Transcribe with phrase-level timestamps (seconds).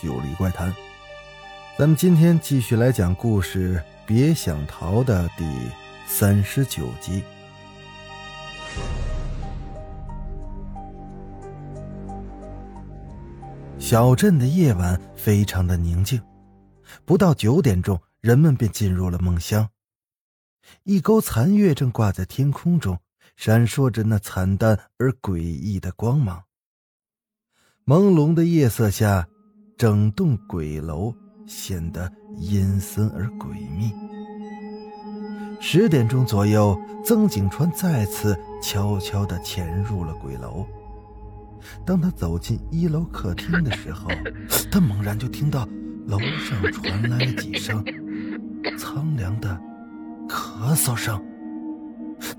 [0.00, 0.70] 九黎怪谈》。
[1.78, 5.44] 咱们今天继续来讲故事《别想逃》的第
[6.06, 7.22] 三十九集。
[13.78, 16.22] 小镇的夜晚非常的宁静，
[17.04, 19.68] 不到九点钟，人们便进入了梦乡。
[20.84, 22.98] 一钩残月正挂在天空中。
[23.34, 26.44] 闪烁着那惨淡而诡异的光芒。
[27.86, 29.26] 朦胧的夜色下，
[29.82, 31.12] 整栋鬼楼
[31.44, 33.92] 显得阴森而诡秘。
[35.58, 40.64] 十点钟左右，曾景川再次悄悄地潜入了鬼楼。
[41.84, 44.08] 当他走进一楼客厅的时候，
[44.70, 45.66] 他猛然就听到
[46.06, 47.84] 楼上传来了几声
[48.78, 49.60] 苍凉的
[50.28, 51.20] 咳嗽声。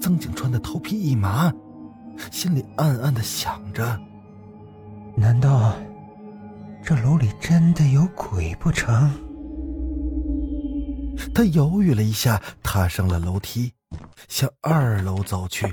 [0.00, 1.52] 曾景川的头皮一麻，
[2.30, 3.98] 心里暗暗的想着：
[5.16, 5.74] 难道
[6.84, 9.10] 这楼里真的有鬼不成？
[11.32, 13.72] 他犹豫了一下，踏上了楼梯，
[14.28, 15.72] 向二楼走去。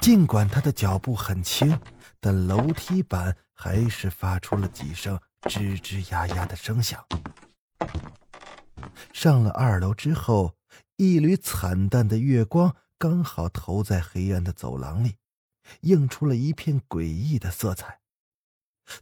[0.00, 1.78] 尽管他的脚步很轻，
[2.18, 7.04] 但楼梯板还是发出了几声吱吱呀呀的声响。
[9.12, 10.54] 上了二楼之后。
[10.96, 15.16] 一缕惨淡的月光刚好投在黑暗的走廊里，
[15.80, 18.01] 映出了一片诡异的色彩。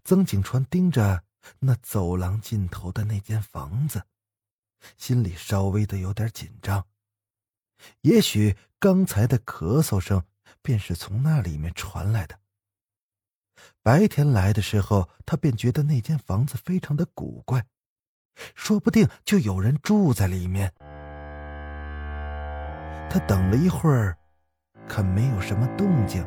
[0.05, 1.23] 曾景川盯着
[1.59, 4.03] 那走廊尽头的那间房子，
[4.97, 6.87] 心里稍微的有点紧张。
[8.03, 10.23] 也许刚才的咳嗽声
[10.63, 12.39] 便是从那里面传来的。
[13.83, 17.65] 白天来的时候，他便觉得那间房子非常的古怪，
[18.55, 20.73] 说不定就有人住在里面。
[23.11, 24.17] 他等了一会儿，
[24.89, 26.27] 看没有什么动静，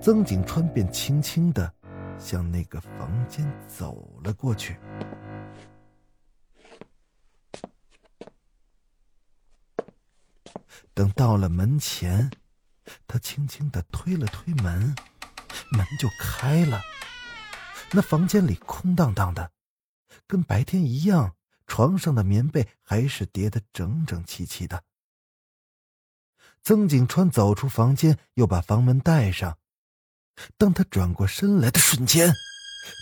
[0.00, 1.72] 曾景川便轻轻的
[2.20, 4.78] 向那个房间走了过去。
[10.92, 12.30] 等到了门前，
[13.06, 14.94] 他轻轻的推了推门，
[15.72, 16.80] 门就开了。
[17.92, 19.50] 那房间里空荡荡的，
[20.26, 24.84] 跟白天一样，床上的棉被还是叠得整整齐齐的。
[26.62, 29.56] 曾景川走出房间，又把房门带上。
[30.58, 32.34] 当他转过身来的瞬间，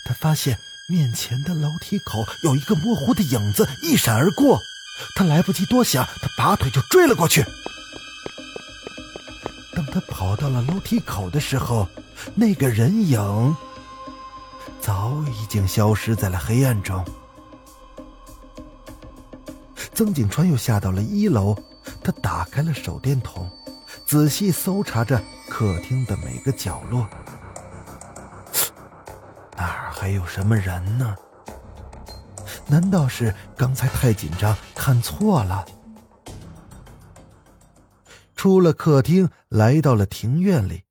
[0.05, 0.57] 他发现
[0.89, 4.59] 面前的楼梯口有一个模糊的影子一闪而过。
[5.15, 7.43] 他来不及多想，他拔腿就追了过去。
[9.73, 11.87] 当他跑到了楼梯口的时候，
[12.35, 13.55] 那个人影
[14.81, 17.05] 早已经消失在了黑暗中。
[19.93, 21.55] 曾景川又下到了一楼。
[22.03, 23.49] 他打开了手电筒，
[24.05, 27.05] 仔细搜查着客厅的每个角落，
[29.57, 31.17] 哪儿还有什么人呢？
[32.67, 35.65] 难道是刚才太紧张看错了？
[38.35, 40.83] 出了客厅，来到了庭院里，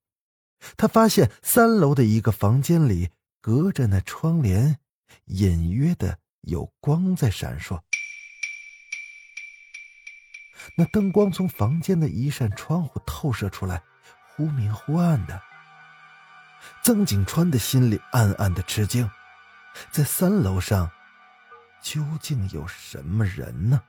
[0.76, 3.08] 他发现三楼的一个房间里，
[3.40, 4.78] 隔着那窗帘，
[5.26, 7.80] 隐约的有光在闪烁。
[10.76, 13.82] 那灯光从房间的一扇窗户透射出来，
[14.38, 15.42] 忽明忽暗的。
[16.80, 19.10] 曾景川的心里暗暗的吃惊，
[19.90, 20.88] 在三楼上，
[21.82, 23.82] 究竟有什么人呢？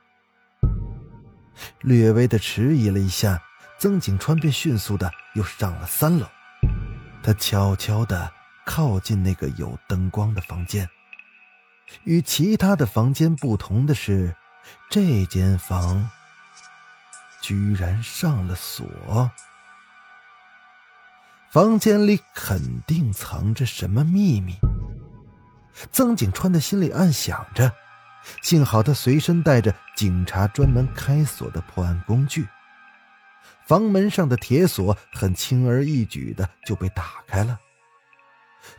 [1.82, 3.40] 略微的迟疑了一下，
[3.78, 6.26] 曾景川便迅速的又上了三楼。
[7.22, 8.32] 他悄悄的
[8.66, 10.90] 靠近那个有灯光的房间。
[12.02, 14.34] 与其他的房间不同的是，
[14.90, 16.10] 这间房。
[17.40, 19.30] 居然上了锁，
[21.50, 24.54] 房间里肯定藏着什么秘密。
[25.90, 27.72] 曾景川的心里暗想着，
[28.40, 32.46] 幸好他随身带着警察专门开锁的破案工具。
[33.66, 37.58] 房门上的铁锁很轻而易举的就被打开了。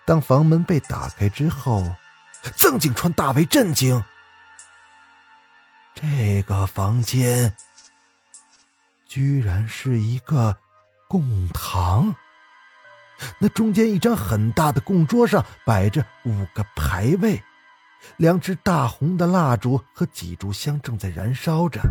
[0.06, 1.94] 当房门被打开之后，
[2.56, 4.02] 曾景川大为震惊，
[5.94, 7.54] 这个房间。
[9.08, 10.56] 居然是一个
[11.10, 12.16] 供堂，
[13.40, 17.42] 那中间一张很大的供桌上摆着五个牌位，
[18.18, 21.82] 两只大红的蜡烛和几炷香正在燃烧着。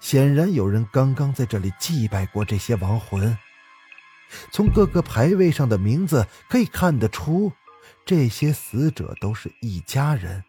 [0.00, 3.36] 显然有人刚刚在这里祭拜过这些亡魂。
[4.50, 7.52] 从各个牌位上的名字可以看得出，
[8.04, 10.44] 这些死者都是一家人。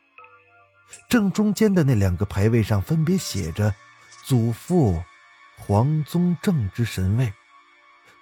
[1.09, 3.73] 正中间的那两个牌位上分别写着
[4.25, 5.01] “祖父
[5.57, 7.31] 黄宗正之神位”。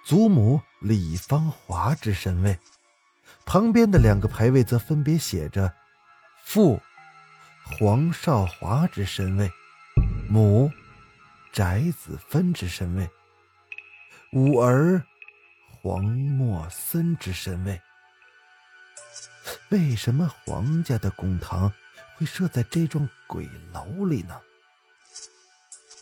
[0.04, 2.58] 祖母李芳华之神位，
[3.46, 5.72] 旁边的两个牌位则分别写着
[6.44, 6.78] “父
[7.64, 9.50] 黄少华之神位，
[10.28, 10.70] 母
[11.54, 13.08] 翟子芬之神位，
[14.34, 15.02] 五儿
[15.70, 17.80] 黄默森之神位”。
[19.72, 21.72] 为什么黄家的公堂
[22.16, 24.38] 会设在这幢鬼楼里呢？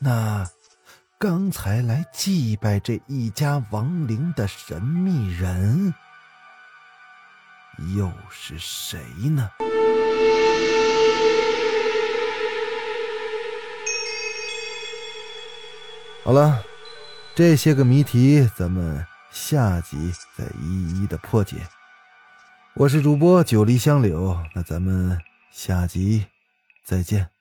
[0.00, 0.44] 那？
[1.22, 5.94] 刚才来祭拜这一家亡灵的神秘人，
[7.94, 8.98] 又是谁
[9.28, 9.48] 呢？
[16.24, 16.60] 好了，
[17.36, 21.58] 这些个谜题咱们下集再一一的破解。
[22.74, 25.16] 我是主播九黎香柳，那咱们
[25.52, 26.26] 下集
[26.84, 27.31] 再见。